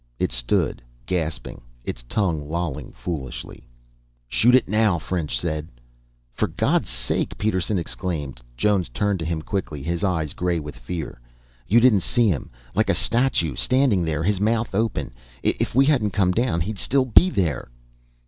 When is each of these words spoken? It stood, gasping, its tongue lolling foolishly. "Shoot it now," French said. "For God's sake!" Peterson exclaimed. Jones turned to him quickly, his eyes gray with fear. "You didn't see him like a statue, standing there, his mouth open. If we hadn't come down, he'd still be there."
It 0.17 0.31
stood, 0.31 0.81
gasping, 1.05 1.61
its 1.83 2.01
tongue 2.09 2.49
lolling 2.49 2.91
foolishly. 2.91 3.67
"Shoot 4.27 4.55
it 4.55 4.67
now," 4.67 4.97
French 4.97 5.37
said. 5.39 5.67
"For 6.33 6.47
God's 6.47 6.89
sake!" 6.89 7.37
Peterson 7.37 7.77
exclaimed. 7.77 8.41
Jones 8.57 8.89
turned 8.89 9.19
to 9.19 9.25
him 9.25 9.43
quickly, 9.43 9.83
his 9.83 10.03
eyes 10.03 10.33
gray 10.33 10.59
with 10.59 10.79
fear. 10.79 11.21
"You 11.67 11.79
didn't 11.79 11.99
see 11.99 12.27
him 12.29 12.49
like 12.73 12.89
a 12.89 12.95
statue, 12.95 13.53
standing 13.53 14.03
there, 14.03 14.23
his 14.23 14.41
mouth 14.41 14.73
open. 14.73 15.13
If 15.43 15.75
we 15.75 15.85
hadn't 15.85 16.13
come 16.13 16.31
down, 16.31 16.61
he'd 16.61 16.79
still 16.79 17.05
be 17.05 17.29
there." 17.29 17.69